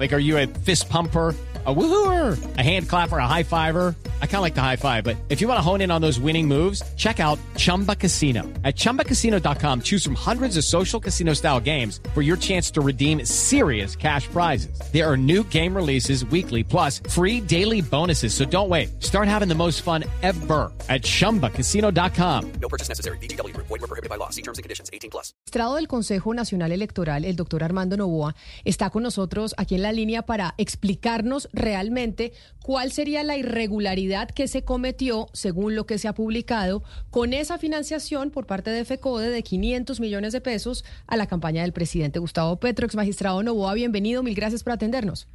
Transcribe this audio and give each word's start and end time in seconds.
Like, 0.00 0.14
are 0.14 0.18
you 0.18 0.38
a 0.38 0.46
fist 0.46 0.88
pumper? 0.88 1.36
a 1.66 1.74
woohooer, 1.74 2.56
a 2.56 2.62
hand 2.62 2.88
clapper, 2.88 3.18
a 3.18 3.26
high 3.26 3.42
fiver. 3.42 3.94
I 4.22 4.26
kind 4.26 4.36
of 4.36 4.42
like 4.42 4.54
the 4.54 4.62
high 4.62 4.76
five, 4.76 5.04
but 5.04 5.16
if 5.28 5.42
you 5.42 5.48
want 5.48 5.58
to 5.58 5.62
hone 5.62 5.82
in 5.82 5.90
on 5.90 6.00
those 6.00 6.18
winning 6.18 6.48
moves, 6.48 6.82
check 6.96 7.20
out 7.20 7.38
Chumba 7.56 7.94
Casino. 7.94 8.44
At 8.64 8.76
ChumbaCasino.com, 8.76 9.82
choose 9.82 10.02
from 10.02 10.14
hundreds 10.14 10.56
of 10.56 10.64
social 10.64 10.98
casino 10.98 11.34
style 11.34 11.60
games 11.60 12.00
for 12.14 12.22
your 12.22 12.38
chance 12.38 12.70
to 12.70 12.80
redeem 12.80 13.26
serious 13.26 13.94
cash 13.94 14.26
prizes. 14.28 14.80
There 14.90 15.06
are 15.06 15.18
new 15.18 15.44
game 15.44 15.76
releases 15.76 16.24
weekly, 16.24 16.64
plus 16.64 17.02
free 17.10 17.42
daily 17.42 17.82
bonuses. 17.82 18.32
So 18.32 18.46
don't 18.46 18.70
wait. 18.70 19.02
Start 19.02 19.28
having 19.28 19.48
the 19.48 19.54
most 19.54 19.82
fun 19.82 20.04
ever 20.22 20.72
at 20.88 21.02
ChumbaCasino.com. 21.02 22.52
No 22.52 22.68
purchase 22.70 22.88
necessary. 22.88 23.18
BGW. 23.18 23.54
Void 23.54 23.68
were 23.68 23.78
prohibited 23.80 24.08
by 24.08 24.16
law. 24.16 24.30
See 24.30 24.42
terms 24.42 24.56
and 24.56 24.62
conditions. 24.62 24.88
18 24.94 25.10
plus. 25.10 25.34
Estrado 25.44 25.74
del 25.74 25.88
Consejo 25.88 26.32
Nacional 26.32 26.72
Electoral, 26.72 27.26
el 27.26 27.36
doctor 27.36 27.64
Armando 27.64 27.98
Novoa, 27.98 28.34
está 28.64 28.88
con 28.88 29.02
nosotros 29.02 29.54
aquí 29.58 29.74
en 29.74 29.82
la 29.82 29.89
línea 29.92 30.22
para 30.22 30.54
explicarnos 30.58 31.48
realmente 31.52 32.32
cuál 32.62 32.92
sería 32.92 33.24
la 33.24 33.36
irregularidad 33.36 34.28
que 34.30 34.48
se 34.48 34.64
cometió, 34.64 35.28
según 35.32 35.74
lo 35.74 35.86
que 35.86 35.98
se 35.98 36.08
ha 36.08 36.14
publicado, 36.14 36.82
con 37.10 37.32
esa 37.32 37.58
financiación 37.58 38.30
por 38.30 38.46
parte 38.46 38.70
de 38.70 38.84
FECODE 38.84 39.30
de 39.30 39.42
500 39.42 40.00
millones 40.00 40.32
de 40.32 40.40
pesos 40.40 40.84
a 41.06 41.16
la 41.16 41.26
campaña 41.26 41.62
del 41.62 41.72
presidente 41.72 42.18
Gustavo 42.18 42.56
Petro. 42.56 42.86
Ex 42.86 42.96
magistrado 42.96 43.42
Novoa, 43.42 43.74
bienvenido, 43.74 44.22
mil 44.22 44.34
gracias 44.34 44.62
por 44.62 44.72
atendernos. 44.72 45.28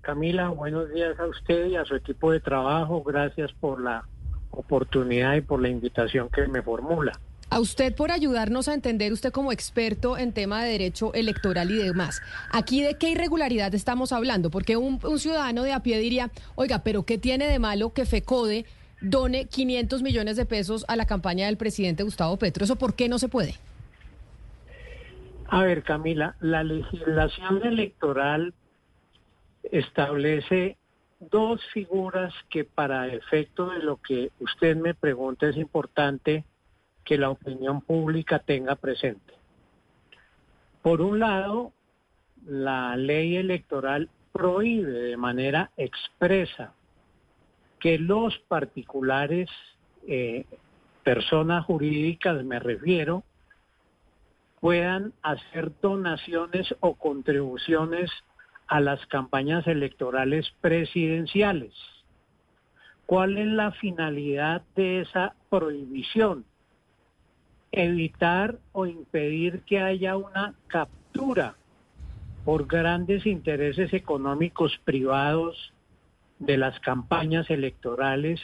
Camila, 0.00 0.48
buenos 0.50 0.92
días 0.92 1.18
a 1.18 1.26
usted 1.26 1.66
y 1.66 1.76
a 1.76 1.84
su 1.84 1.94
equipo 1.94 2.30
de 2.30 2.40
trabajo. 2.40 3.02
Gracias 3.02 3.52
por 3.54 3.80
la 3.80 4.06
oportunidad 4.50 5.34
y 5.34 5.40
por 5.40 5.62
la 5.62 5.68
invitación 5.68 6.28
que 6.28 6.46
me 6.46 6.60
formula. 6.60 7.12
A 7.54 7.60
usted 7.60 7.94
por 7.94 8.10
ayudarnos 8.10 8.66
a 8.66 8.74
entender, 8.74 9.12
usted 9.12 9.30
como 9.30 9.52
experto 9.52 10.18
en 10.18 10.32
tema 10.32 10.64
de 10.64 10.72
derecho 10.72 11.14
electoral 11.14 11.70
y 11.70 11.76
demás. 11.76 12.20
Aquí 12.50 12.82
de 12.82 12.94
qué 12.94 13.10
irregularidad 13.10 13.72
estamos 13.76 14.10
hablando, 14.10 14.50
porque 14.50 14.76
un, 14.76 14.98
ciudadano 15.20 15.62
de 15.62 15.72
a 15.72 15.78
pie 15.78 16.00
diría, 16.00 16.32
oiga, 16.56 16.82
pero 16.82 17.04
¿qué 17.04 17.16
tiene 17.16 17.46
de 17.46 17.60
malo 17.60 17.92
que 17.92 18.06
FECODE 18.06 18.66
done 19.00 19.44
500 19.44 20.02
millones 20.02 20.36
de 20.36 20.46
pesos 20.46 20.84
a 20.88 20.96
la 20.96 21.06
campaña 21.06 21.46
del 21.46 21.56
presidente 21.56 22.02
Gustavo 22.02 22.36
Petro? 22.38 22.64
¿Eso 22.64 22.74
por 22.74 22.96
qué 22.96 23.08
no 23.08 23.20
se 23.20 23.28
puede? 23.28 23.54
A 25.46 25.62
ver, 25.62 25.84
Camila, 25.84 26.34
la 26.40 26.64
legislación 26.64 27.64
electoral 27.64 28.52
establece 29.62 30.76
dos 31.20 31.60
figuras 31.72 32.34
que 32.50 32.64
para 32.64 33.06
efecto 33.06 33.70
de 33.70 33.78
lo 33.78 33.98
que 33.98 34.32
usted 34.40 34.74
me 34.74 34.92
pregunta 34.92 35.48
es 35.48 35.56
importante 35.56 36.44
que 37.04 37.18
la 37.18 37.30
opinión 37.30 37.80
pública 37.80 38.38
tenga 38.38 38.76
presente. 38.76 39.34
Por 40.82 41.00
un 41.00 41.18
lado, 41.18 41.72
la 42.46 42.96
ley 42.96 43.36
electoral 43.36 44.10
prohíbe 44.32 44.90
de 44.90 45.16
manera 45.16 45.70
expresa 45.76 46.74
que 47.80 47.98
los 47.98 48.38
particulares, 48.48 49.48
eh, 50.08 50.44
personas 51.02 51.64
jurídicas 51.64 52.42
me 52.44 52.58
refiero, 52.58 53.22
puedan 54.60 55.12
hacer 55.22 55.72
donaciones 55.82 56.74
o 56.80 56.94
contribuciones 56.94 58.10
a 58.66 58.80
las 58.80 59.04
campañas 59.06 59.66
electorales 59.66 60.50
presidenciales. 60.60 61.74
¿Cuál 63.06 63.36
es 63.36 63.46
la 63.46 63.72
finalidad 63.72 64.62
de 64.74 65.02
esa 65.02 65.34
prohibición? 65.50 66.46
Evitar 67.76 68.58
o 68.72 68.86
impedir 68.86 69.60
que 69.62 69.80
haya 69.80 70.16
una 70.16 70.54
captura 70.68 71.56
por 72.44 72.66
grandes 72.66 73.26
intereses 73.26 73.92
económicos 73.92 74.78
privados 74.84 75.72
de 76.38 76.56
las 76.56 76.78
campañas 76.80 77.50
electorales 77.50 78.40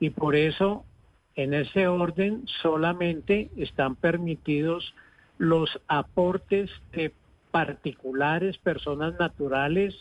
y 0.00 0.10
por 0.10 0.36
eso 0.36 0.84
en 1.34 1.54
ese 1.54 1.86
orden 1.86 2.44
solamente 2.62 3.50
están 3.56 3.94
permitidos 3.94 4.94
los 5.38 5.80
aportes 5.86 6.70
de 6.92 7.12
particulares, 7.50 8.58
personas 8.58 9.14
naturales, 9.18 9.94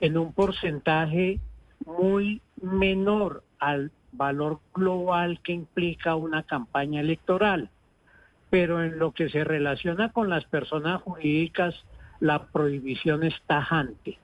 en 0.00 0.18
un 0.18 0.32
porcentaje 0.32 1.40
muy 1.84 2.42
menor 2.60 3.42
al 3.58 3.90
valor 4.12 4.60
global 4.74 5.40
que 5.42 5.52
implica 5.52 6.16
una 6.16 6.42
campaña 6.42 7.00
electoral 7.00 7.70
pero 8.50 8.82
en 8.82 8.98
lo 8.98 9.12
que 9.12 9.28
se 9.28 9.44
relaciona 9.44 10.12
con 10.12 10.28
las 10.28 10.44
personas 10.46 11.02
jurídicas, 11.02 11.74
la 12.20 12.46
prohibición 12.46 13.22
es 13.24 13.34
tajante. 13.46 14.18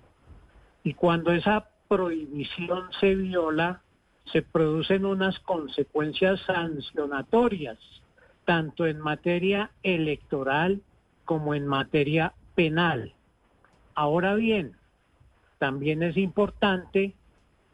Y 0.83 0.95
cuando 0.95 1.33
esa 1.33 1.69
prohibición 1.89 2.89
se 3.01 3.15
viola, 3.15 3.83
se 4.33 4.43
producen 4.43 5.05
unas 5.05 5.39
consecuencias 5.41 6.41
sancionatorias, 6.47 7.79
tanto 8.45 8.87
en 8.87 8.99
materia 9.01 9.71
electoral 9.83 10.81
como 11.25 11.55
en 11.55 11.67
materia 11.67 12.33
penal. 12.55 13.15
Ahora 13.95 14.35
bien, 14.35 14.77
también 15.59 16.03
es 16.03 16.17
importante 16.17 17.15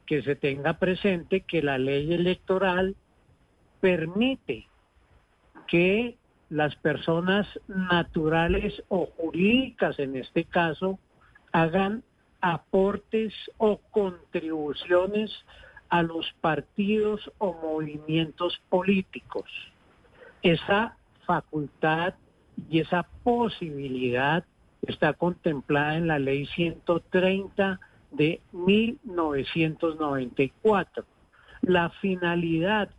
que 0.07 0.23
se 0.23 0.37
tenga 0.37 0.75
presente 0.75 1.43
que 1.43 1.63
la 1.63 1.79
ley 1.79 2.13
electoral 2.13 2.97
permite 3.81 4.67
que 5.67 6.17
las 6.51 6.77
personas 6.77 7.49
naturales 7.69 8.83
o 8.89 9.07
jurídicas 9.07 9.99
en 9.99 10.17
este 10.17 10.45
caso 10.45 10.99
hagan 11.53 12.03
aportes 12.41 13.33
o 13.57 13.79
contribuciones 13.91 15.31
a 15.89 16.03
los 16.03 16.31
partidos 16.41 17.33
o 17.39 17.55
movimientos 17.55 18.61
políticos. 18.69 19.49
Esa 20.43 20.97
facultad 21.27 22.15
y 22.69 22.81
esa 22.81 23.05
posibilidad 23.23 24.45
está 24.83 25.13
contemplada 25.13 25.97
en 25.97 26.09
la 26.09 26.19
ley 26.19 26.47
130 26.47 27.79
de 28.11 28.41
1994. 28.53 31.05
La 31.63 31.91
finalidad 31.91 32.91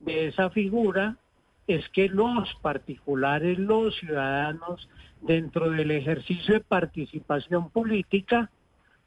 de 0.00 0.28
esa 0.28 0.50
figura 0.50 1.16
es 1.74 1.88
que 1.90 2.08
los 2.08 2.54
particulares, 2.62 3.58
los 3.58 3.96
ciudadanos, 3.96 4.88
dentro 5.20 5.70
del 5.70 5.90
ejercicio 5.90 6.54
de 6.54 6.60
participación 6.60 7.70
política, 7.70 8.50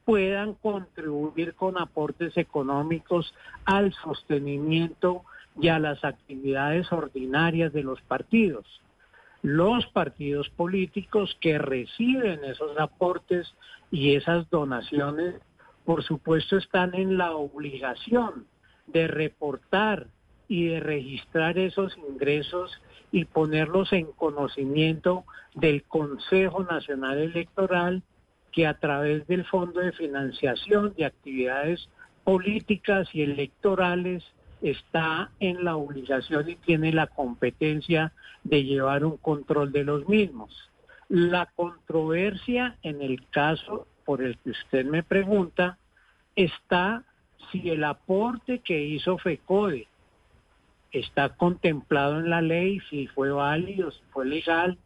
puedan 0.06 0.54
contribuir 0.54 1.56
con 1.56 1.78
aportes 1.78 2.38
económicos 2.38 3.34
al 3.66 3.94
sostenimiento 3.94 5.24
y 5.60 5.70
a 5.70 5.80
las 5.80 6.04
actividades 6.04 6.92
ordinarias 6.92 7.74
de 7.74 7.84
los 7.84 8.02
partidos. 8.02 8.66
Los 9.42 9.86
partidos 9.88 10.50
políticos 10.50 11.38
que 11.42 11.58
reciben 11.58 12.44
esos 12.46 12.80
aportes 12.80 13.54
y 13.92 14.16
esas 14.16 14.50
donaciones, 14.50 15.36
por 15.86 16.04
supuesto, 16.04 16.58
están 16.58 16.96
en 16.96 17.18
la 17.18 17.32
obligación 17.32 18.46
de 18.88 19.08
reportar 19.08 20.08
y 20.48 20.68
de 20.68 20.80
registrar 20.80 21.58
esos 21.58 21.98
ingresos 21.98 22.72
y 23.12 23.26
ponerlos 23.26 23.94
en 23.94 24.08
conocimiento 24.12 25.26
del 25.54 25.84
Consejo 25.84 26.64
Nacional 26.64 27.18
Electoral 27.20 28.04
que 28.52 28.68
a 28.68 28.78
través 28.80 29.28
del 29.28 29.46
Fondo 29.46 29.80
de 29.82 29.92
Financiación 29.92 30.94
de 30.98 31.06
Actividades 31.06 31.90
Políticas 32.24 33.08
y 33.14 33.22
Electorales 33.22 34.24
está 34.62 35.30
en 35.40 35.64
la 35.64 35.76
obligación 35.76 36.50
y 36.50 36.56
tiene 36.56 36.92
la 36.92 37.08
competencia 37.08 38.14
de 38.44 38.64
llevar 38.64 39.06
un 39.06 39.18
control 39.18 39.72
de 39.72 39.84
los 39.84 40.08
mismos. 40.08 40.52
La 41.10 41.48
controversia 41.56 42.78
en 42.82 43.02
el 43.02 43.28
caso 43.30 43.88
por 44.06 44.24
el 44.24 44.38
que 44.40 44.52
usted 44.52 44.86
me 44.86 45.04
pregunta 45.04 45.78
está 46.36 47.04
si 47.52 47.70
el 47.70 47.84
aporte 47.84 48.60
que 48.60 48.82
hizo 48.84 49.18
FECODE 49.18 49.88
está 51.00 51.30
contemplado 51.30 52.20
en 52.20 52.30
la 52.30 52.42
ley, 52.42 52.80
si 52.90 53.08
fue 53.08 53.32
válido, 53.32 53.92
si 53.92 54.02
fue 54.12 54.26
legal, 54.26 54.78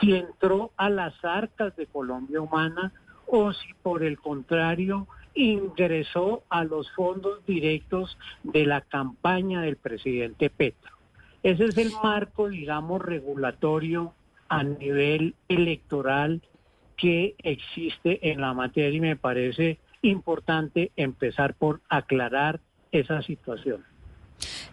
si 0.00 0.14
entró 0.14 0.72
a 0.76 0.90
las 0.90 1.14
arcas 1.24 1.74
de 1.76 1.86
Colombia 1.86 2.40
Humana 2.40 2.92
o 3.26 3.52
si 3.52 3.74
por 3.82 4.02
el 4.02 4.18
contrario 4.18 5.06
ingresó 5.34 6.44
a 6.48 6.64
los 6.64 6.90
fondos 6.92 7.44
directos 7.46 8.16
de 8.42 8.66
la 8.66 8.80
campaña 8.80 9.62
del 9.62 9.76
presidente 9.76 10.50
Petro. 10.50 10.92
Ese 11.42 11.66
es 11.66 11.76
el 11.76 11.92
marco, 12.02 12.48
digamos, 12.48 13.02
regulatorio 13.02 14.14
a 14.48 14.62
nivel 14.62 15.34
electoral 15.48 16.40
que 16.96 17.34
existe 17.38 18.30
en 18.30 18.40
la 18.40 18.54
materia 18.54 18.96
y 18.96 19.00
me 19.00 19.16
parece 19.16 19.78
importante 20.02 20.92
empezar 20.96 21.54
por 21.54 21.80
aclarar 21.88 22.60
esa 22.92 23.22
situación. 23.22 23.84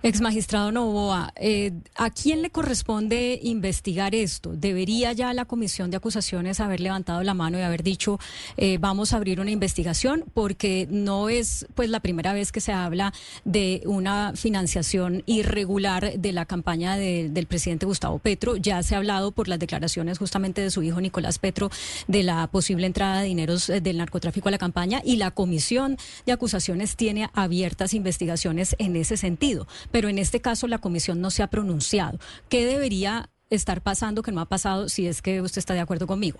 Ex 0.03 0.19
magistrado 0.19 0.71
Novoa, 0.71 1.31
eh, 1.35 1.73
¿a 1.95 2.09
quién 2.09 2.41
le 2.41 2.49
corresponde 2.49 3.39
investigar 3.43 4.15
esto? 4.15 4.51
¿Debería 4.51 5.13
ya 5.13 5.31
la 5.31 5.45
comisión 5.45 5.91
de 5.91 5.97
acusaciones 5.97 6.59
haber 6.59 6.79
levantado 6.79 7.21
la 7.21 7.35
mano 7.35 7.59
y 7.59 7.61
haber 7.61 7.83
dicho 7.83 8.19
eh, 8.57 8.79
vamos 8.79 9.13
a 9.13 9.17
abrir 9.17 9.39
una 9.39 9.51
investigación? 9.51 10.25
Porque 10.33 10.87
no 10.89 11.29
es 11.29 11.67
pues 11.75 11.91
la 11.91 11.99
primera 11.99 12.33
vez 12.33 12.51
que 12.51 12.61
se 12.61 12.73
habla 12.73 13.13
de 13.45 13.83
una 13.85 14.33
financiación 14.35 15.21
irregular 15.27 16.17
de 16.17 16.31
la 16.31 16.45
campaña 16.45 16.97
del 16.97 17.45
presidente 17.45 17.85
Gustavo 17.85 18.17
Petro. 18.17 18.55
Ya 18.55 18.81
se 18.81 18.95
ha 18.95 18.97
hablado 18.97 19.31
por 19.31 19.47
las 19.47 19.59
declaraciones 19.59 20.17
justamente 20.17 20.61
de 20.61 20.71
su 20.71 20.81
hijo 20.81 20.99
Nicolás 20.99 21.37
Petro 21.37 21.69
de 22.07 22.23
la 22.23 22.47
posible 22.47 22.87
entrada 22.87 23.19
de 23.19 23.27
dineros 23.27 23.69
eh, 23.69 23.81
del 23.81 23.97
narcotráfico 23.97 24.47
a 24.47 24.51
la 24.51 24.57
campaña 24.57 24.99
y 25.05 25.17
la 25.17 25.29
comisión 25.29 25.97
de 26.25 26.31
acusaciones 26.31 26.95
tiene 26.95 27.29
abiertas 27.35 27.93
investigaciones 27.93 28.75
en 28.79 28.95
ese 28.95 29.15
sentido 29.15 29.67
pero 29.91 30.09
en 30.09 30.17
este 30.17 30.41
caso 30.41 30.67
la 30.67 30.79
comisión 30.79 31.21
no 31.21 31.29
se 31.29 31.43
ha 31.43 31.47
pronunciado. 31.47 32.17
¿Qué 32.49 32.65
debería 32.65 33.29
estar 33.49 33.81
pasando 33.81 34.23
que 34.23 34.31
no 34.31 34.41
ha 34.41 34.45
pasado 34.45 34.89
si 34.89 35.07
es 35.07 35.21
que 35.21 35.41
usted 35.41 35.59
está 35.59 35.73
de 35.73 35.81
acuerdo 35.81 36.07
conmigo? 36.07 36.39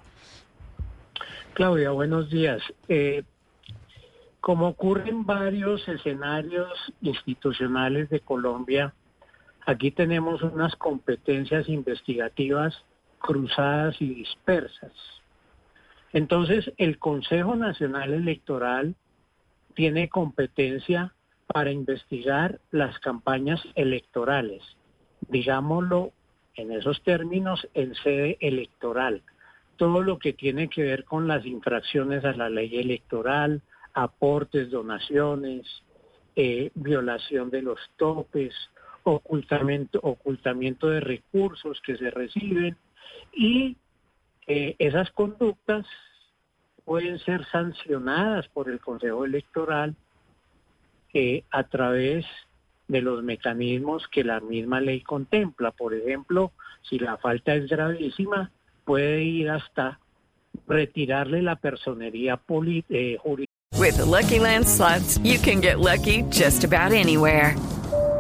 Claudia, 1.54 1.92
buenos 1.92 2.30
días. 2.30 2.62
Eh, 2.88 3.24
como 4.40 4.70
ocurre 4.70 5.10
en 5.10 5.26
varios 5.26 5.88
escenarios 5.88 6.70
institucionales 7.02 8.10
de 8.10 8.22
Colombia, 8.22 8.94
aquí 9.66 9.92
tenemos 9.92 10.42
unas 10.42 10.76
competencias 10.76 11.70
investigativas 11.70 12.74
cruzadas 13.20 14.02
y 14.02 14.16
dispersas. 14.16 14.94
Entonces, 16.14 16.72
el 16.78 16.98
Consejo 16.98 17.56
Nacional 17.56 18.14
Electoral 18.14 18.96
tiene 19.76 20.10
competencia 20.10 21.14
para 21.54 21.72
investigar 21.72 22.60
las 22.72 22.98
campañas 23.00 23.62
electorales, 23.76 24.62
digámoslo 25.28 26.12
en 26.56 26.72
esos 26.72 27.02
términos, 27.04 27.68
en 27.74 27.96
sede 27.96 28.38
electoral. 28.40 29.22
Todo 29.78 30.02
lo 30.02 30.20
que 30.20 30.34
tiene 30.34 30.70
que 30.70 30.84
ver 30.84 31.06
con 31.06 31.28
las 31.28 31.46
infracciones 31.46 32.24
a 32.26 32.34
la 32.34 32.50
ley 32.50 32.78
electoral, 32.78 33.62
aportes, 33.94 34.70
donaciones, 34.70 35.66
eh, 36.36 36.72
violación 36.76 37.50
de 37.50 37.62
los 37.62 37.80
topes, 37.98 38.54
ocultamiento, 39.04 40.00
ocultamiento 40.04 40.88
de 40.88 41.00
recursos 41.00 41.82
que 41.82 41.98
se 41.98 42.12
reciben 42.12 42.78
y 43.34 43.76
eh, 44.48 44.76
esas 44.80 45.12
conductas 45.12 45.86
pueden 46.86 47.20
ser 47.20 47.46
sancionadas 47.46 48.48
por 48.50 48.70
el 48.70 48.80
Consejo 48.80 49.26
Electoral 49.26 49.96
a 51.52 51.64
través 51.64 52.26
de 52.88 53.02
los 53.02 53.24
mecanismos 53.24 54.08
que 54.08 54.24
la 54.24 54.40
misma 54.40 54.82
ley 54.82 55.02
contempla. 55.02 55.72
Por 55.72 55.94
ejemplo, 55.94 56.52
si 56.82 57.00
la 57.00 57.18
falta 57.18 57.56
es 57.56 57.70
gravísima, 57.70 58.52
puede 58.84 59.24
ir 59.24 59.50
hasta 59.50 60.00
retirarle 60.68 61.42
la 61.42 61.56
personería 61.56 62.40
eh, 62.90 63.18
jurídica. 63.20 63.52
With 63.78 63.98
the 63.98 64.06
Lucky 64.06 64.40
Land 64.40 64.66
you 65.24 65.40
can 65.40 65.62
get 65.62 65.80
lucky 65.80 66.24
just 66.30 66.64
about 66.64 66.92
anywhere. 66.92 67.56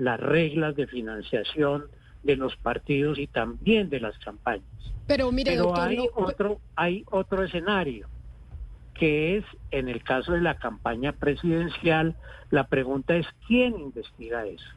las 0.00 0.18
reglas 0.18 0.74
de 0.76 0.86
financiación 0.86 1.84
de 2.22 2.36
los 2.36 2.56
partidos 2.56 3.18
y 3.18 3.26
también 3.26 3.90
de 3.90 4.00
las 4.00 4.18
campañas. 4.18 4.64
Pero 5.06 5.30
mire, 5.30 5.58
hay 5.74 6.08
otro 6.14 6.60
hay 6.74 7.04
otro 7.10 7.42
escenario 7.42 8.08
que 8.94 9.38
es 9.38 9.44
en 9.70 9.88
el 9.88 10.02
caso 10.02 10.32
de 10.32 10.40
la 10.40 10.56
campaña 10.56 11.12
presidencial, 11.12 12.16
la 12.50 12.64
pregunta 12.64 13.16
es 13.16 13.26
quién 13.46 13.78
investiga 13.78 14.46
eso. 14.46 14.68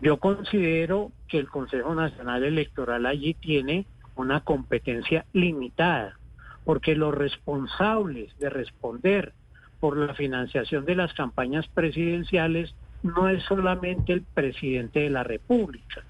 Yo 0.00 0.16
considero 0.16 1.12
que 1.28 1.38
el 1.38 1.48
Consejo 1.48 1.94
Nacional 1.94 2.42
Electoral 2.42 3.06
allí 3.06 3.34
tiene 3.34 3.86
una 4.16 4.40
competencia 4.40 5.24
limitada, 5.32 6.18
porque 6.64 6.96
los 6.96 7.14
responsables 7.14 8.36
de 8.38 8.50
responder 8.50 9.34
por 9.78 9.96
la 9.96 10.14
financiación 10.14 10.84
de 10.84 10.96
las 10.96 11.14
campañas 11.14 11.68
presidenciales 11.68 12.74
no 13.02 13.28
es 13.28 13.42
solamente 13.44 14.12
el 14.12 14.22
presidente 14.22 15.00
de 15.00 15.10
la 15.10 15.24
República. 15.24 16.04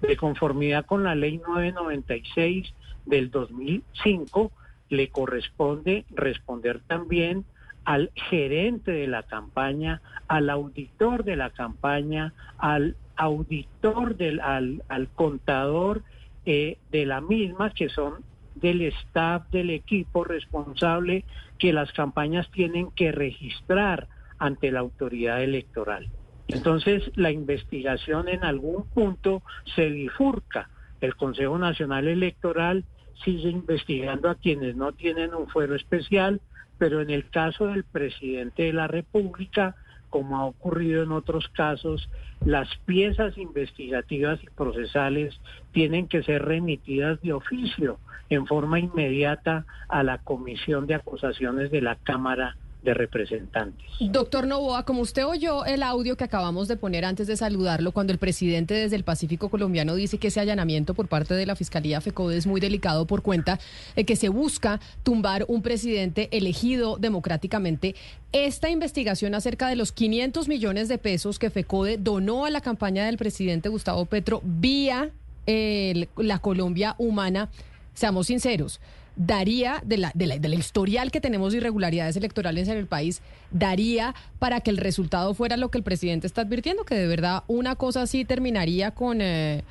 De 0.00 0.16
conformidad 0.16 0.86
con 0.86 1.04
la 1.04 1.14
ley 1.14 1.38
996 1.38 2.72
del 3.06 3.30
2005, 3.30 4.52
le 4.88 5.08
corresponde 5.08 6.04
responder 6.10 6.80
también 6.86 7.44
al 7.84 8.10
gerente 8.14 8.92
de 8.92 9.06
la 9.06 9.22
campaña, 9.22 10.02
al 10.28 10.50
auditor 10.50 11.24
de 11.24 11.36
la 11.36 11.50
campaña, 11.50 12.34
al 12.58 12.96
auditor 13.16 14.16
del, 14.16 14.40
al, 14.40 14.82
al 14.88 15.08
contador 15.08 16.02
eh, 16.44 16.78
de 16.90 17.06
la 17.06 17.20
misma, 17.20 17.70
que 17.70 17.88
son 17.88 18.24
del 18.56 18.82
staff 18.82 19.48
del 19.50 19.70
equipo 19.70 20.24
responsable 20.24 21.24
que 21.58 21.72
las 21.72 21.92
campañas 21.92 22.50
tienen 22.50 22.90
que 22.90 23.12
registrar 23.12 24.08
ante 24.38 24.70
la 24.72 24.80
autoridad 24.80 25.42
electoral. 25.42 26.08
Entonces, 26.48 27.02
la 27.16 27.30
investigación 27.30 28.28
en 28.28 28.44
algún 28.44 28.84
punto 28.86 29.42
se 29.74 29.88
bifurca. 29.88 30.68
El 31.00 31.16
Consejo 31.16 31.58
Nacional 31.58 32.08
Electoral 32.08 32.84
sigue 33.24 33.50
investigando 33.50 34.30
a 34.30 34.36
quienes 34.36 34.76
no 34.76 34.92
tienen 34.92 35.34
un 35.34 35.48
fuero 35.48 35.74
especial, 35.74 36.40
pero 36.78 37.00
en 37.00 37.10
el 37.10 37.28
caso 37.30 37.66
del 37.66 37.84
presidente 37.84 38.64
de 38.64 38.72
la 38.72 38.86
República, 38.86 39.74
como 40.10 40.38
ha 40.38 40.44
ocurrido 40.44 41.02
en 41.02 41.12
otros 41.12 41.48
casos, 41.48 42.08
las 42.44 42.68
piezas 42.84 43.36
investigativas 43.38 44.42
y 44.42 44.46
procesales 44.50 45.40
tienen 45.72 46.06
que 46.06 46.22
ser 46.22 46.44
remitidas 46.44 47.20
de 47.22 47.32
oficio 47.32 47.98
en 48.28 48.46
forma 48.46 48.78
inmediata 48.78 49.66
a 49.88 50.02
la 50.02 50.18
Comisión 50.18 50.86
de 50.86 50.94
Acusaciones 50.94 51.70
de 51.70 51.80
la 51.80 51.96
Cámara 51.96 52.56
de 52.82 52.94
representantes. 52.94 53.86
Doctor 54.00 54.46
Novoa, 54.46 54.84
como 54.84 55.00
usted 55.00 55.26
oyó 55.26 55.64
el 55.64 55.82
audio 55.82 56.16
que 56.16 56.24
acabamos 56.24 56.68
de 56.68 56.76
poner 56.76 57.04
antes 57.04 57.26
de 57.26 57.36
saludarlo, 57.36 57.92
cuando 57.92 58.12
el 58.12 58.18
presidente 58.18 58.74
desde 58.74 58.94
el 58.94 59.02
Pacífico 59.02 59.48
colombiano 59.48 59.94
dice 59.96 60.18
que 60.18 60.28
ese 60.28 60.38
allanamiento 60.40 60.94
por 60.94 61.08
parte 61.08 61.34
de 61.34 61.46
la 61.46 61.56
Fiscalía 61.56 62.00
FECODE 62.00 62.36
es 62.36 62.46
muy 62.46 62.60
delicado 62.60 63.06
por 63.06 63.22
cuenta 63.22 63.58
de 63.96 64.04
que 64.04 64.14
se 64.14 64.28
busca 64.28 64.80
tumbar 65.02 65.44
un 65.48 65.62
presidente 65.62 66.28
elegido 66.30 66.96
democráticamente, 66.96 67.96
esta 68.32 68.70
investigación 68.70 69.34
acerca 69.34 69.68
de 69.68 69.76
los 69.76 69.90
500 69.92 70.46
millones 70.46 70.88
de 70.88 70.98
pesos 70.98 71.38
que 71.38 71.50
FECODE 71.50 71.98
donó 71.98 72.44
a 72.44 72.50
la 72.50 72.60
campaña 72.60 73.06
del 73.06 73.16
presidente 73.16 73.68
Gustavo 73.68 74.04
Petro 74.04 74.42
vía 74.44 75.10
la 75.46 76.38
Colombia 76.40 76.94
humana, 76.98 77.48
seamos 77.94 78.26
sinceros, 78.26 78.80
daría, 79.16 79.80
de 79.84 79.96
la, 79.96 80.12
de, 80.14 80.26
la, 80.26 80.54
historial 80.54 81.10
que 81.10 81.20
tenemos 81.20 81.52
de 81.52 81.58
irregularidades 81.58 82.16
electorales 82.16 82.68
en 82.68 82.76
el 82.76 82.86
país, 82.86 83.22
daría 83.50 84.14
para 84.38 84.60
que 84.60 84.70
el 84.70 84.76
resultado 84.76 85.34
fuera 85.34 85.56
lo 85.56 85.70
que 85.70 85.78
el 85.78 85.84
presidente 85.84 86.26
está 86.26 86.42
advirtiendo, 86.42 86.84
que 86.84 86.94
de 86.94 87.06
verdad 87.06 87.42
una 87.46 87.76
cosa 87.76 88.02
así 88.02 88.24
terminaría 88.24 88.90
con, 88.90 89.20
eh, 89.20 89.64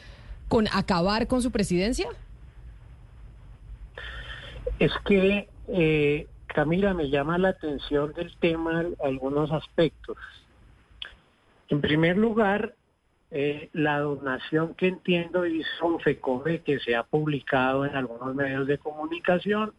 con 0.47 0.67
acabar 0.73 1.27
con 1.27 1.41
su 1.41 1.51
presidencia? 1.51 2.07
Es 4.79 4.91
que, 5.05 5.47
eh, 5.69 6.27
Camila, 6.47 6.93
me 6.93 7.09
llama 7.09 7.37
la 7.37 7.49
atención 7.49 8.13
del 8.13 8.35
tema 8.37 8.83
algunos 9.03 9.51
aspectos. 9.51 10.17
En 11.69 11.81
primer 11.81 12.17
lugar, 12.17 12.73
eh, 13.37 13.69
la 13.73 13.99
donación 13.99 14.75
que 14.75 14.87
entiendo 14.87 15.45
hizo 15.45 15.99
FECOBE, 15.99 16.61
que 16.61 16.79
se 16.79 16.95
ha 16.95 17.03
publicado 17.03 17.85
en 17.85 17.93
algunos 17.93 18.33
medios 18.33 18.65
de 18.65 18.77
comunicación, 18.77 19.73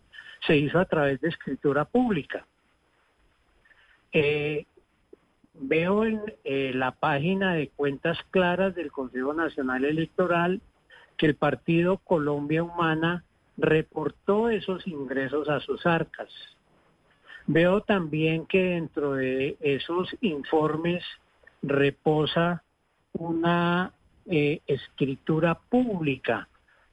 se 0.47 0.59
hizo 0.59 0.79
a 0.79 0.85
través 0.85 1.23
de 1.23 1.31
escritura 1.31 1.87
pública. 1.87 2.47
Eh, 4.13 4.67
veo 5.55 6.05
en 6.05 6.21
eh, 6.45 6.73
la 6.75 6.91
página 6.91 7.55
de 7.55 7.71
cuentas 7.71 8.19
claras 8.31 8.75
del 8.75 8.93
Consejo 8.93 9.33
Nacional 9.33 9.87
Electoral 9.87 10.61
que 11.17 11.25
el 11.25 11.35
partido 11.35 11.97
Colombia 11.97 12.63
Humana 12.63 13.25
reportó 13.57 14.51
esos 14.51 14.87
ingresos 14.87 15.49
a 15.49 15.61
sus 15.61 15.87
arcas. 15.87 16.29
Veo 17.47 17.81
también 17.81 18.45
que 18.45 18.63
dentro 18.63 19.15
de 19.15 19.57
esos 19.61 20.15
informes 20.21 21.03
reposa 21.63 22.63
una 23.19 23.93
eh, 24.27 24.61
escritura 24.67 25.55
pública, 25.55 26.49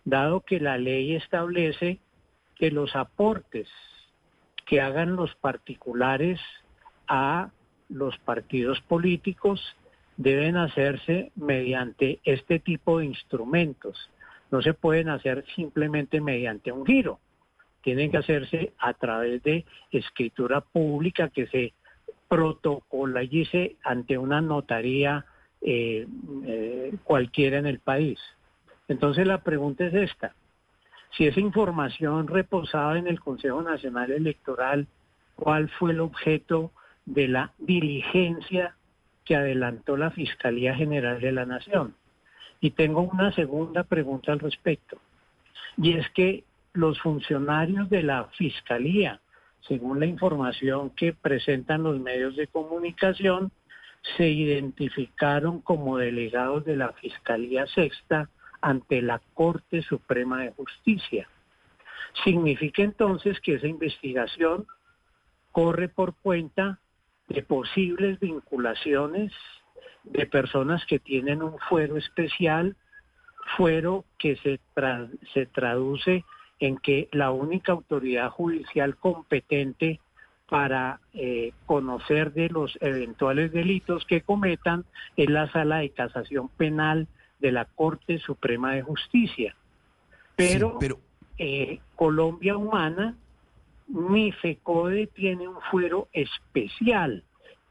dado 0.06 0.42
que 0.42 0.60
la 0.60 0.78
ley 0.78 1.16
establece 1.16 2.00
que 2.56 2.72
los 2.72 2.96
aportes 2.96 3.68
que 4.66 4.82
hagan 4.82 5.16
los 5.16 5.36
particulares 5.36 6.40
a 7.08 7.52
los 7.90 8.18
partidos 8.20 8.82
políticos 8.82 9.62
deben 10.18 10.58
hacerse 10.58 11.32
mediante 11.36 12.20
este 12.24 12.60
tipo 12.60 13.00
de 13.00 13.06
instrumentos. 13.06 14.10
No 14.52 14.62
se 14.62 14.74
pueden 14.74 15.10
hacer 15.10 15.44
simplemente 15.56 16.22
mediante 16.22 16.72
un 16.72 16.86
giro. 16.86 17.20
Tienen 17.82 18.12
que 18.12 18.18
hacerse 18.18 18.74
a 18.78 18.94
través 18.94 19.44
de 19.44 19.66
escritura 19.92 20.62
pública 20.62 21.30
que 21.30 21.48
se 21.48 21.74
protocolice 22.30 23.76
ante 23.84 24.18
una 24.18 24.42
notaría 24.42 25.26
eh, 25.66 26.06
eh, 26.46 26.94
cualquiera 27.04 27.58
en 27.58 27.66
el 27.66 27.80
país. 27.80 28.20
Entonces 28.88 29.26
la 29.26 29.44
pregunta 29.44 29.86
es 29.86 29.94
esta. 29.94 30.36
Si 31.12 31.26
esa 31.26 31.40
información 31.40 32.28
reposaba 32.28 32.98
en 32.98 33.08
el 33.08 33.20
Consejo 33.20 33.62
Nacional 33.62 34.12
Electoral, 34.12 34.88
¿cuál 35.36 35.70
fue 35.70 35.92
el 35.92 36.02
objeto 36.02 36.72
de 37.06 37.28
la 37.28 37.54
diligencia 37.60 38.76
que 39.24 39.36
adelantó 39.36 39.96
la 39.96 40.12
Fiscalía 40.12 40.76
General 40.76 41.22
de 41.22 41.32
la 41.32 41.46
Nación? 41.46 41.96
Y 42.60 42.72
tengo 42.72 43.02
una 43.02 43.32
segunda 43.32 43.84
pregunta 43.84 44.32
al 44.32 44.40
respecto. 44.40 44.98
Y 45.78 45.94
es 45.94 46.10
que 46.10 46.44
los 46.74 47.00
funcionarios 47.00 47.90
de 47.90 48.04
la 48.04 48.26
Fiscalía, 48.38 49.22
según 49.62 50.00
la 50.00 50.08
información 50.08 50.90
que 50.90 51.14
presentan 51.14 51.84
los 51.84 52.00
medios 52.00 52.36
de 52.36 52.48
comunicación, 52.48 53.52
se 54.18 54.28
identificaron 54.28 55.62
como 55.62 55.98
delegados 55.98 56.66
de 56.66 56.76
la 56.76 56.92
Fiscalía 56.94 57.66
Sexta 57.68 58.30
ante 58.62 59.02
la 59.02 59.22
Corte 59.34 59.82
Suprema 59.82 60.42
de 60.42 60.52
Justicia. 60.52 61.28
Significa 62.24 62.84
entonces 62.84 63.40
que 63.40 63.56
esa 63.56 63.68
investigación 63.68 64.68
corre 65.52 65.90
por 65.90 66.16
cuenta 66.16 66.80
de 67.28 67.44
posibles 67.44 68.20
vinculaciones 68.20 69.32
de 70.04 70.26
personas 70.26 70.86
que 70.86 71.00
tienen 71.00 71.42
un 71.42 71.58
fuero 71.70 71.98
especial, 71.98 72.76
fuero 73.58 74.06
que 74.20 74.36
se, 74.38 74.60
se 75.34 75.46
traduce 75.48 76.26
en 76.60 76.78
que 76.78 77.10
la 77.12 77.32
única 77.32 77.72
autoridad 77.72 78.30
judicial 78.30 78.96
competente 78.98 80.00
para 80.50 81.00
eh, 81.14 81.52
conocer 81.66 82.34
de 82.34 82.50
los 82.50 82.78
eventuales 82.82 83.52
delitos 83.52 84.06
que 84.06 84.22
cometan 84.22 84.86
es 85.16 85.30
la 85.30 85.52
sala 85.52 85.78
de 85.78 85.90
casación 85.90 86.50
penal 86.50 87.08
de 87.40 87.52
la 87.52 87.66
Corte 87.66 88.20
Suprema 88.20 88.74
de 88.74 88.82
Justicia. 88.82 89.56
Pero, 90.36 90.80
eh, 91.38 91.80
Colombia 91.96 92.58
Humana, 92.58 93.16
mi 93.88 94.32
FECODE 94.32 95.08
tiene 95.08 95.48
un 95.48 95.60
fuero 95.70 96.08
especial 96.14 97.24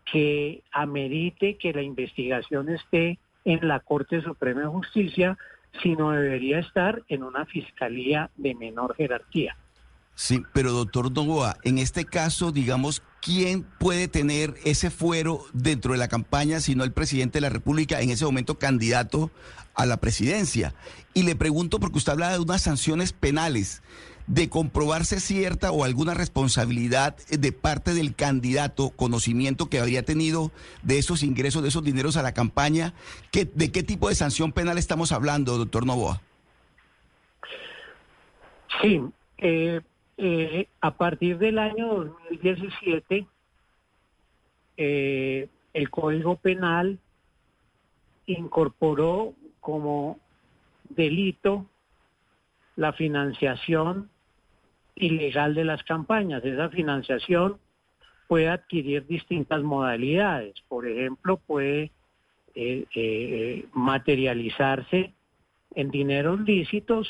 que 0.05 0.63
amerite 0.73 1.57
que 1.57 1.73
la 1.73 1.83
investigación 1.83 2.69
esté 2.69 3.19
en 3.45 3.67
la 3.67 3.81
Corte 3.81 4.21
Suprema 4.21 4.63
de 4.63 4.67
Justicia, 4.67 5.39
sino 5.83 6.11
debería 6.11 6.59
estar 6.59 7.03
en 7.09 7.23
una 7.23 7.47
fiscalía 7.47 8.31
de 8.37 8.55
menor 8.55 8.95
jerarquía. 8.95 9.57
Sí, 10.15 10.43
pero 10.53 10.73
doctor 10.73 11.11
Novoa, 11.11 11.57
en 11.65 11.79
este 11.79 12.05
caso, 12.05 12.53
digamos, 12.53 13.03
¿quién 13.21 13.65
puede 13.79 14.09
tener 14.09 14.55
ese 14.65 14.91
fuero 14.91 15.45
dentro 15.53 15.93
de 15.93 15.99
la 15.99 16.09
campaña 16.09 16.61
si 16.61 16.75
no 16.75 16.85
el 16.85 16.93
presidente 16.93 17.39
de 17.39 17.43
la 17.43 17.49
República, 17.49 18.01
en 18.01 18.11
ese 18.11 18.25
momento 18.25 18.59
candidato 18.59 19.31
a 19.75 19.87
la 19.87 19.97
presidencia? 19.97 20.75
Y 21.15 21.23
le 21.23 21.35
pregunto 21.35 21.81
porque 21.81 21.99
usted 21.99 22.13
habla 22.13 22.33
de 22.33 22.39
unas 22.39 22.63
sanciones 22.63 23.13
penales, 23.13 23.83
de 24.27 24.49
comprobarse 24.49 25.19
cierta 25.19 25.73
o 25.73 25.85
alguna 25.85 26.15
responsabilidad 26.15 27.17
de 27.29 27.53
parte 27.53 27.93
del 27.95 28.15
candidato, 28.15 28.91
conocimiento 28.91 29.69
que 29.69 29.81
habría 29.81 30.05
tenido 30.05 30.53
de 30.83 30.99
esos 30.99 31.23
ingresos, 31.23 31.63
de 31.63 31.71
esos 31.71 31.83
dineros 31.83 32.17
a 32.17 32.23
la 32.23 32.33
campaña, 32.33 32.95
¿de 33.33 33.73
qué 33.73 33.83
tipo 33.83 34.09
de 34.09 34.15
sanción 34.15 34.53
penal 34.53 34.79
estamos 34.79 35.11
hablando, 35.11 35.59
doctor 35.59 35.87
Novoa? 35.87 36.23
Sí, 38.81 39.01
eh, 39.39 39.81
eh, 40.25 40.69
a 40.81 40.93
partir 40.93 41.37
del 41.39 41.59
año 41.59 41.89
2017, 41.95 43.27
eh, 44.77 45.49
el 45.73 45.91
Código 45.91 46.37
Penal 46.37 47.01
incorporó 48.27 49.35
como 49.59 50.21
delito 50.91 51.67
la 52.77 52.93
financiación 52.93 54.11
ilegal 54.95 55.57
de 55.57 55.65
las 55.65 55.83
campañas. 55.83 56.45
Esa 56.45 56.69
financiación 56.69 57.59
puede 58.29 58.49
adquirir 58.49 59.05
distintas 59.09 59.61
modalidades. 59.65 60.55
Por 60.69 60.87
ejemplo, 60.87 61.39
puede 61.39 61.91
eh, 62.55 63.67
materializarse 63.73 65.15
en 65.75 65.91
dineros 65.91 66.39
lícitos 66.43 67.09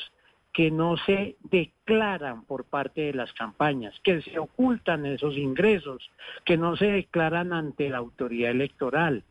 que 0.52 0.71
no 0.71 0.97
se 0.99 1.37
declaran 1.42 2.44
por 2.44 2.64
parte 2.64 3.02
de 3.02 3.14
las 3.14 3.32
campañas, 3.32 3.99
que 4.04 4.21
se 4.23 4.38
ocultan 4.38 5.06
esos 5.06 5.37
ingresos, 5.37 6.11
que 6.44 6.56
no 6.56 6.76
se 6.76 6.87
declaran 6.87 7.52
ante 7.52 7.88
la 7.88 7.99
autoridad 7.99 8.50
electoral. 8.50 9.25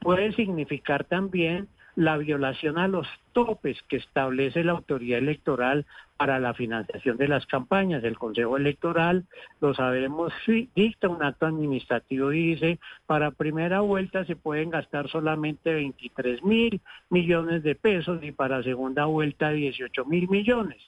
Puede 0.00 0.32
significar 0.32 1.04
también 1.04 1.68
la 1.98 2.16
violación 2.16 2.78
a 2.78 2.86
los 2.86 3.08
topes 3.32 3.76
que 3.88 3.96
establece 3.96 4.62
la 4.62 4.70
autoridad 4.70 5.18
electoral 5.18 5.84
para 6.16 6.38
la 6.38 6.54
financiación 6.54 7.16
de 7.16 7.26
las 7.26 7.44
campañas. 7.46 8.04
El 8.04 8.16
Consejo 8.16 8.56
Electoral, 8.56 9.24
lo 9.60 9.74
sabemos, 9.74 10.32
dicta 10.76 11.08
un 11.08 11.24
acto 11.24 11.46
administrativo 11.46 12.32
y 12.32 12.54
dice, 12.54 12.78
para 13.06 13.32
primera 13.32 13.80
vuelta 13.80 14.24
se 14.26 14.36
pueden 14.36 14.70
gastar 14.70 15.08
solamente 15.08 15.74
23 15.74 16.44
mil 16.44 16.80
millones 17.10 17.64
de 17.64 17.74
pesos 17.74 18.22
y 18.22 18.30
para 18.30 18.62
segunda 18.62 19.06
vuelta 19.06 19.50
18 19.50 20.04
mil 20.04 20.28
millones. 20.28 20.80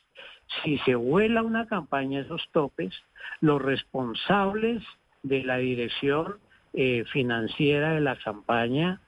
Si 0.62 0.78
se 0.78 0.94
vuela 0.94 1.42
una 1.42 1.66
campaña 1.66 2.20
esos 2.20 2.48
topes, 2.52 2.94
los 3.40 3.60
responsables 3.60 4.80
de 5.24 5.42
la 5.42 5.56
dirección 5.56 6.36
eh, 6.72 7.02
financiera 7.12 7.94
de 7.94 8.00
la 8.00 8.14
campaña 8.14 9.00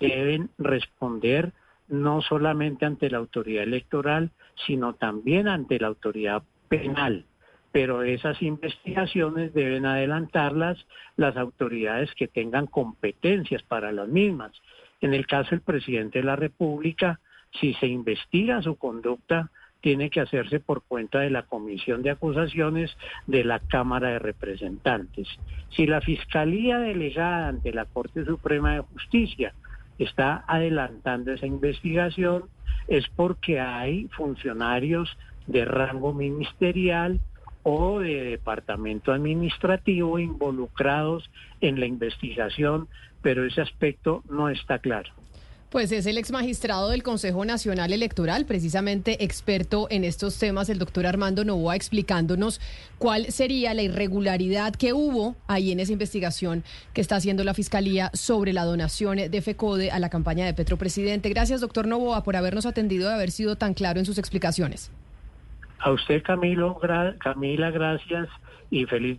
deben 0.00 0.50
responder 0.58 1.52
no 1.88 2.20
solamente 2.22 2.84
ante 2.84 3.10
la 3.10 3.18
autoridad 3.18 3.64
electoral, 3.64 4.30
sino 4.66 4.94
también 4.94 5.48
ante 5.48 5.78
la 5.78 5.88
autoridad 5.88 6.42
penal. 6.68 7.24
Pero 7.72 8.02
esas 8.02 8.40
investigaciones 8.42 9.52
deben 9.54 9.86
adelantarlas 9.86 10.86
las 11.16 11.36
autoridades 11.36 12.14
que 12.14 12.28
tengan 12.28 12.66
competencias 12.66 13.62
para 13.62 13.92
las 13.92 14.08
mismas. 14.08 14.52
En 15.00 15.14
el 15.14 15.26
caso 15.26 15.50
del 15.50 15.60
presidente 15.60 16.18
de 16.18 16.24
la 16.24 16.36
República, 16.36 17.20
si 17.60 17.74
se 17.74 17.86
investiga 17.86 18.62
su 18.62 18.76
conducta, 18.76 19.50
tiene 19.80 20.10
que 20.10 20.20
hacerse 20.20 20.60
por 20.60 20.82
cuenta 20.82 21.20
de 21.20 21.30
la 21.30 21.44
Comisión 21.44 22.02
de 22.02 22.10
Acusaciones 22.10 22.96
de 23.26 23.44
la 23.44 23.60
Cámara 23.60 24.08
de 24.08 24.18
Representantes. 24.18 25.28
Si 25.70 25.86
la 25.86 26.00
Fiscalía 26.00 26.78
delegada 26.78 27.48
ante 27.48 27.72
la 27.72 27.84
Corte 27.84 28.24
Suprema 28.24 28.74
de 28.74 28.80
Justicia 28.80 29.54
está 29.98 30.44
adelantando 30.46 31.32
esa 31.32 31.46
investigación 31.46 32.44
es 32.86 33.06
porque 33.14 33.60
hay 33.60 34.08
funcionarios 34.08 35.10
de 35.46 35.64
rango 35.64 36.12
ministerial 36.14 37.20
o 37.62 38.00
de 38.00 38.22
departamento 38.22 39.12
administrativo 39.12 40.18
involucrados 40.18 41.30
en 41.60 41.80
la 41.80 41.86
investigación, 41.86 42.88
pero 43.20 43.44
ese 43.44 43.60
aspecto 43.60 44.22
no 44.28 44.48
está 44.48 44.78
claro. 44.78 45.10
Pues 45.70 45.92
es 45.92 46.06
el 46.06 46.16
ex 46.16 46.32
magistrado 46.32 46.88
del 46.88 47.02
Consejo 47.02 47.44
Nacional 47.44 47.92
Electoral, 47.92 48.46
precisamente 48.46 49.22
experto 49.22 49.86
en 49.90 50.02
estos 50.02 50.38
temas, 50.38 50.70
el 50.70 50.78
doctor 50.78 51.06
Armando 51.06 51.44
Novoa, 51.44 51.76
explicándonos 51.76 52.58
cuál 52.96 53.26
sería 53.26 53.74
la 53.74 53.82
irregularidad 53.82 54.74
que 54.74 54.94
hubo 54.94 55.36
ahí 55.46 55.70
en 55.70 55.80
esa 55.80 55.92
investigación 55.92 56.64
que 56.94 57.02
está 57.02 57.16
haciendo 57.16 57.44
la 57.44 57.52
Fiscalía 57.52 58.10
sobre 58.14 58.54
la 58.54 58.64
donación 58.64 59.18
de 59.18 59.42
FECODE 59.42 59.90
a 59.90 59.98
la 59.98 60.08
campaña 60.08 60.46
de 60.46 60.54
Petro 60.54 60.78
Presidente. 60.78 61.28
Gracias, 61.28 61.60
doctor 61.60 61.86
Novoa, 61.86 62.22
por 62.22 62.36
habernos 62.36 62.64
atendido 62.64 63.10
y 63.10 63.12
haber 63.12 63.30
sido 63.30 63.56
tan 63.56 63.74
claro 63.74 63.98
en 63.98 64.06
sus 64.06 64.16
explicaciones. 64.16 64.90
A 65.80 65.90
usted, 65.90 66.22
Camilo, 66.22 66.80
Camila, 67.20 67.70
gracias 67.70 68.26
y 68.70 68.86
feliz 68.86 69.18